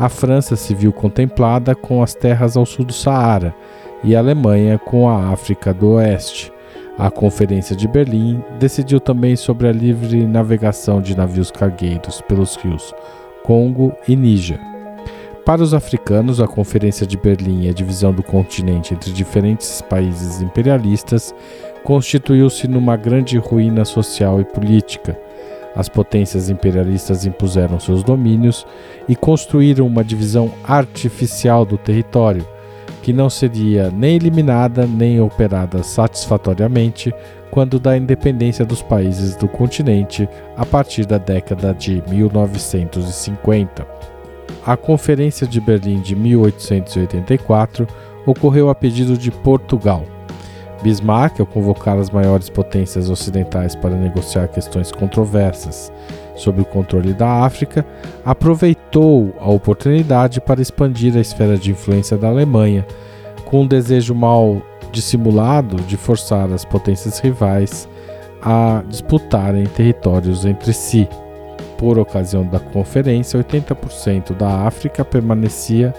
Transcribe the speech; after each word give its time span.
a 0.00 0.08
França 0.08 0.56
se 0.56 0.74
viu 0.74 0.94
contemplada 0.94 1.74
com 1.74 2.02
as 2.02 2.14
terras 2.14 2.56
ao 2.56 2.64
sul 2.64 2.86
do 2.86 2.92
Saara 2.92 3.54
e 4.02 4.16
a 4.16 4.18
Alemanha 4.18 4.78
com 4.78 5.06
a 5.06 5.28
África 5.28 5.74
do 5.74 5.90
Oeste. 5.90 6.50
A 6.98 7.10
Conferência 7.10 7.76
de 7.76 7.86
Berlim 7.86 8.42
decidiu 8.58 8.98
também 8.98 9.36
sobre 9.36 9.68
a 9.68 9.72
livre 9.72 10.26
navegação 10.26 11.02
de 11.02 11.14
navios 11.14 11.50
cargueiros 11.50 12.22
pelos 12.22 12.56
rios 12.56 12.94
Congo 13.44 13.92
e 14.08 14.16
Níger. 14.16 14.58
Para 15.44 15.62
os 15.62 15.74
africanos, 15.74 16.40
a 16.40 16.46
Conferência 16.46 17.06
de 17.06 17.18
Berlim 17.18 17.66
e 17.66 17.68
a 17.68 17.72
divisão 17.72 18.10
do 18.10 18.22
continente 18.22 18.94
entre 18.94 19.12
diferentes 19.12 19.82
países 19.82 20.40
imperialistas 20.40 21.34
constituiu-se 21.84 22.66
numa 22.66 22.96
grande 22.96 23.36
ruína 23.36 23.84
social 23.84 24.40
e 24.40 24.44
política 24.44 25.18
as 25.74 25.88
potências 25.88 26.50
imperialistas 26.50 27.24
impuseram 27.26 27.78
seus 27.78 28.02
domínios 28.02 28.66
e 29.08 29.14
construíram 29.14 29.86
uma 29.86 30.04
divisão 30.04 30.50
artificial 30.64 31.64
do 31.64 31.78
território, 31.78 32.46
que 33.02 33.12
não 33.12 33.30
seria 33.30 33.90
nem 33.90 34.16
eliminada 34.16 34.86
nem 34.86 35.20
operada 35.20 35.82
satisfatoriamente 35.82 37.14
quando 37.50 37.80
da 37.80 37.96
independência 37.96 38.64
dos 38.64 38.82
países 38.82 39.34
do 39.36 39.48
continente 39.48 40.28
a 40.56 40.64
partir 40.64 41.04
da 41.04 41.18
década 41.18 41.74
de 41.74 42.02
1950. 42.08 43.86
A 44.64 44.76
Conferência 44.76 45.46
de 45.46 45.60
Berlim 45.60 46.00
de 46.00 46.14
1884 46.14 47.86
ocorreu 48.26 48.68
a 48.68 48.74
pedido 48.74 49.16
de 49.16 49.30
Portugal 49.30 50.04
Bismarck, 50.82 51.40
ao 51.40 51.46
convocar 51.46 51.98
as 51.98 52.10
maiores 52.10 52.48
potências 52.48 53.10
ocidentais 53.10 53.74
para 53.74 53.94
negociar 53.94 54.48
questões 54.48 54.90
controversas 54.90 55.92
sobre 56.34 56.62
o 56.62 56.64
controle 56.64 57.12
da 57.12 57.44
África, 57.44 57.84
aproveitou 58.24 59.34
a 59.38 59.50
oportunidade 59.50 60.40
para 60.40 60.62
expandir 60.62 61.16
a 61.16 61.20
esfera 61.20 61.56
de 61.56 61.70
influência 61.70 62.16
da 62.16 62.28
Alemanha, 62.28 62.86
com 63.44 63.62
um 63.62 63.66
desejo 63.66 64.14
mal 64.14 64.62
dissimulado 64.90 65.76
de 65.82 65.96
forçar 65.96 66.50
as 66.52 66.64
potências 66.64 67.18
rivais 67.18 67.88
a 68.42 68.82
disputarem 68.88 69.66
territórios 69.66 70.44
entre 70.44 70.72
si. 70.72 71.08
Por 71.76 71.98
ocasião 71.98 72.44
da 72.44 72.58
conferência, 72.58 73.38
80% 73.42 74.34
da 74.34 74.66
África 74.66 75.04
permanecia 75.04 75.94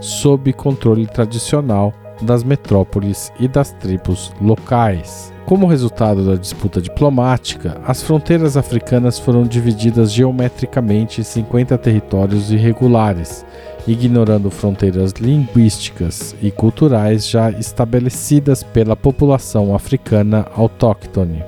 sob 0.00 0.52
controle 0.52 1.06
tradicional 1.06 1.92
das 2.22 2.42
metrópoles 2.42 3.32
e 3.38 3.48
das 3.48 3.72
tribos 3.72 4.32
locais. 4.40 5.32
Como 5.44 5.66
resultado 5.66 6.24
da 6.24 6.36
disputa 6.36 6.80
diplomática, 6.80 7.80
as 7.86 8.02
fronteiras 8.02 8.56
africanas 8.56 9.18
foram 9.18 9.42
divididas 9.42 10.12
geometricamente 10.12 11.20
em 11.20 11.24
50 11.24 11.76
territórios 11.78 12.50
irregulares, 12.50 13.44
ignorando 13.86 14.50
fronteiras 14.50 15.12
linguísticas 15.12 16.34
e 16.40 16.50
culturais 16.50 17.28
já 17.28 17.50
estabelecidas 17.50 18.62
pela 18.62 18.96
população 18.96 19.74
africana 19.74 20.46
autóctone. 20.56 21.42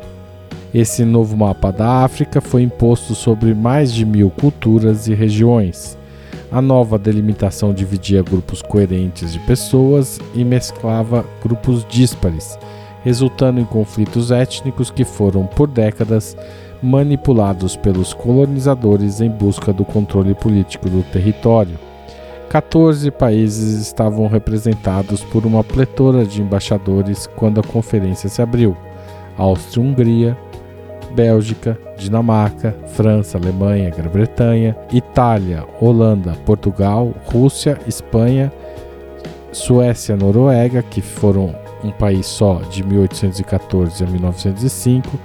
Esse 0.75 1.05
novo 1.05 1.37
mapa 1.37 1.71
da 1.71 2.05
África 2.05 2.41
foi 2.41 2.63
imposto 2.63 3.15
sobre 3.15 3.55
mais 3.55 3.93
de 3.93 4.05
mil 4.05 4.29
culturas 4.29 5.07
e 5.07 5.15
regiões 5.15 5.97
a 6.55 6.63
nova 6.63 6.97
delimitação 6.97 7.75
dividia 7.75 8.23
grupos 8.23 8.63
coerentes 8.63 9.33
de 9.33 9.41
pessoas 9.41 10.21
e 10.37 10.45
mesclava 10.45 11.25
grupos 11.43 11.85
díspares, 11.85 12.57
resultando 13.03 13.59
em 13.59 13.65
conflitos 13.65 14.31
étnicos 14.31 14.89
que 14.89 15.05
foram, 15.05 15.47
por 15.47 15.67
décadas, 15.67 16.37
manipulados 16.81 17.75
pelos 17.75 18.15
colonizadores 18.15 19.21
em 19.21 19.29
busca 19.29 19.73
do 19.73 19.85
controle 19.85 20.33
político 20.33 20.89
do 20.89 21.03
território. 21.03 21.77
14 22.51 23.11
países 23.11 23.81
estavam 23.81 24.29
representados 24.29 25.25
por 25.25 25.45
uma 25.45 25.65
pletora 25.65 26.25
de 26.25 26.41
embaixadores 26.41 27.27
quando 27.35 27.59
a 27.59 27.65
conferência 27.65 28.29
se 28.29 28.41
abriu: 28.41 28.77
Áustria-Hungria, 29.37 30.39
Bélgica, 31.15 31.79
Dinamarca, 31.97 32.75
França, 32.89 33.39
Alemanha, 33.39 33.91
Grã-Bretanha, 33.91 34.77
Itália, 34.93 35.65
Holanda, 35.81 36.33
Portugal, 36.45 37.15
Rússia, 37.27 37.79
Espanha, 37.87 38.53
Suécia, 39.53 40.17
Noruega, 40.17 40.83
que 40.83 41.01
foram 41.01 41.55
um 41.85 41.91
país 41.91 42.27
só 42.27 42.61
de 42.71 42.83
1814 42.83 44.03
a 44.03 44.07
1905, 44.07 45.19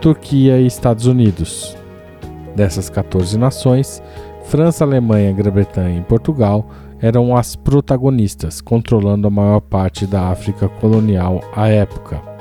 Turquia 0.00 0.58
e 0.58 0.66
Estados 0.66 1.06
Unidos. 1.06 1.76
Dessas 2.54 2.88
14 2.88 3.36
nações, 3.38 4.02
França, 4.44 4.84
Alemanha, 4.84 5.32
Grã-Bretanha 5.32 5.98
e 5.98 6.02
Portugal 6.02 6.66
eram 7.00 7.36
as 7.36 7.56
protagonistas, 7.56 8.60
controlando 8.60 9.26
a 9.26 9.30
maior 9.30 9.60
parte 9.60 10.06
da 10.06 10.28
África 10.28 10.68
colonial 10.68 11.40
à 11.56 11.68
época. 11.68 12.31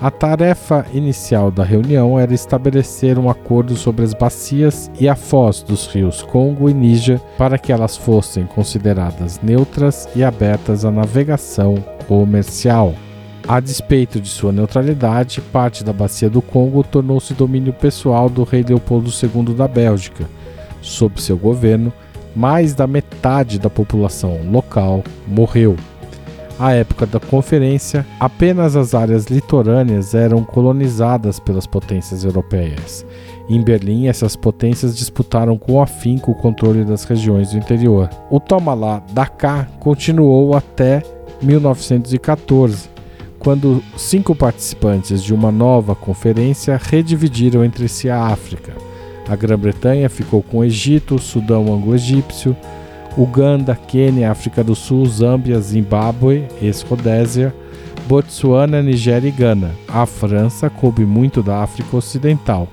A 0.00 0.10
tarefa 0.10 0.84
inicial 0.92 1.50
da 1.50 1.64
reunião 1.64 2.18
era 2.18 2.34
estabelecer 2.34 3.18
um 3.18 3.30
acordo 3.30 3.76
sobre 3.76 4.04
as 4.04 4.12
bacias 4.12 4.90
e 5.00 5.08
a 5.08 5.14
foz 5.14 5.62
dos 5.62 5.86
rios 5.86 6.22
Congo 6.22 6.68
e 6.68 6.74
Níger 6.74 7.20
para 7.38 7.56
que 7.56 7.72
elas 7.72 7.96
fossem 7.96 8.44
consideradas 8.44 9.40
neutras 9.42 10.08
e 10.14 10.22
abertas 10.22 10.84
à 10.84 10.90
navegação 10.90 11.76
comercial. 12.06 12.94
A 13.46 13.60
despeito 13.60 14.20
de 14.20 14.28
sua 14.28 14.52
neutralidade, 14.52 15.40
parte 15.40 15.84
da 15.84 15.92
bacia 15.92 16.28
do 16.28 16.42
Congo 16.42 16.82
tornou-se 16.82 17.32
domínio 17.32 17.72
pessoal 17.72 18.28
do 18.28 18.42
rei 18.42 18.64
Leopoldo 18.66 19.10
II 19.10 19.54
da 19.54 19.68
Bélgica. 19.68 20.28
Sob 20.82 21.20
seu 21.20 21.36
governo, 21.36 21.92
mais 22.34 22.74
da 22.74 22.86
metade 22.86 23.58
da 23.58 23.70
população 23.70 24.40
local 24.50 25.04
morreu 25.26 25.76
à 26.58 26.72
época 26.72 27.06
da 27.06 27.18
conferência, 27.18 28.06
apenas 28.18 28.76
as 28.76 28.94
áreas 28.94 29.26
litorâneas 29.26 30.14
eram 30.14 30.44
colonizadas 30.44 31.40
pelas 31.40 31.66
potências 31.66 32.24
europeias. 32.24 33.04
Em 33.48 33.60
Berlim, 33.60 34.06
essas 34.06 34.36
potências 34.36 34.96
disputaram 34.96 35.58
com 35.58 35.80
afinco 35.80 36.30
o 36.30 36.34
controle 36.34 36.84
das 36.84 37.04
regiões 37.04 37.50
do 37.50 37.58
interior. 37.58 38.08
O 38.30 38.40
toma 38.40 38.72
lá 38.72 39.02
da 39.12 39.26
cá 39.26 39.68
continuou 39.80 40.56
até 40.56 41.02
1914, 41.42 42.88
quando 43.38 43.82
cinco 43.96 44.34
participantes 44.34 45.22
de 45.22 45.34
uma 45.34 45.52
nova 45.52 45.94
conferência 45.94 46.80
redividiram 46.82 47.62
entre 47.62 47.86
si 47.88 48.08
a 48.08 48.24
África. 48.26 48.72
A 49.28 49.36
Grã-Bretanha 49.36 50.08
ficou 50.08 50.42
com 50.42 50.58
o 50.58 50.64
Egito, 50.64 51.18
Sudão 51.18 51.72
anglo-egípcio, 51.72 52.56
Uganda, 53.16 53.74
Quênia, 53.74 54.30
África 54.30 54.64
do 54.64 54.74
Sul, 54.74 55.06
Zâmbia, 55.06 55.60
Zimbábue, 55.60 56.46
ex-Rodésia, 56.60 57.54
Botsuana, 58.08 58.82
Nigéria 58.82 59.28
e 59.28 59.30
Gana. 59.30 59.70
A 59.88 60.04
França 60.04 60.68
coube 60.68 61.04
muito 61.04 61.42
da 61.42 61.62
África 61.62 61.96
Ocidental, 61.96 62.68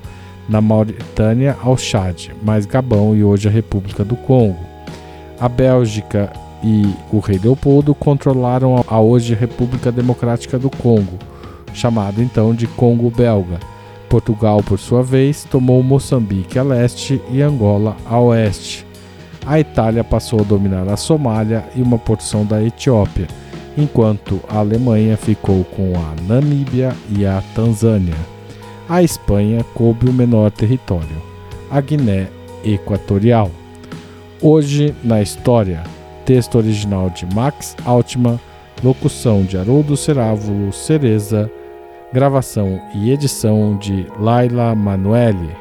na 0.49 0.59
Mauritânia 0.59 1.55
ao 1.61 1.77
Chad, 1.77 2.29
mais 2.43 2.65
Gabão 2.65 3.15
e 3.15 3.23
hoje 3.23 3.47
a 3.47 3.51
República 3.51 4.03
do 4.03 4.15
Congo. 4.15 4.59
A 5.39 5.47
Bélgica 5.47 6.31
e 6.63 6.91
o 7.11 7.19
rei 7.19 7.39
Leopoldo 7.41 7.95
controlaram 7.95 8.83
a 8.87 8.99
hoje 8.99 9.33
República 9.33 9.91
Democrática 9.91 10.59
do 10.59 10.69
Congo, 10.69 11.17
chamado 11.73 12.21
então 12.21 12.53
de 12.53 12.67
Congo 12.67 13.09
Belga. 13.09 13.59
Portugal, 14.09 14.61
por 14.61 14.77
sua 14.77 15.01
vez, 15.01 15.45
tomou 15.45 15.81
Moçambique 15.81 16.59
a 16.59 16.63
leste 16.63 17.21
e 17.31 17.41
Angola 17.41 17.95
a 18.05 18.19
oeste. 18.19 18.90
A 19.45 19.59
Itália 19.59 20.03
passou 20.03 20.41
a 20.41 20.43
dominar 20.43 20.87
a 20.87 20.95
Somália 20.95 21.65
e 21.75 21.81
uma 21.81 21.97
porção 21.97 22.45
da 22.45 22.63
Etiópia, 22.63 23.27
enquanto 23.77 24.39
a 24.47 24.59
Alemanha 24.59 25.17
ficou 25.17 25.63
com 25.63 25.93
a 25.95 26.13
Namíbia 26.27 26.95
e 27.09 27.25
a 27.25 27.41
Tanzânia. 27.55 28.15
A 28.87 29.01
Espanha 29.01 29.63
coube 29.73 30.07
o 30.09 30.13
menor 30.13 30.51
território, 30.51 31.21
a 31.69 31.81
Guiné 31.81 32.27
Equatorial. 32.63 33.49
Hoje 34.41 34.93
na 35.03 35.21
história, 35.21 35.83
texto 36.25 36.57
original 36.57 37.09
de 37.09 37.25
Max 37.33 37.75
Altman, 37.85 38.39
locução 38.83 39.43
de 39.43 39.57
Haroldo 39.57 39.97
Cerávulo 39.97 40.71
Cereza, 40.71 41.51
gravação 42.13 42.79
e 42.93 43.11
edição 43.11 43.77
de 43.77 44.05
Laila 44.19 44.75
Manuelle. 44.75 45.60